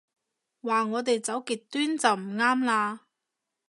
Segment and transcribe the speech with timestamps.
[0.63, 3.01] 話我哋走極端就唔啱啦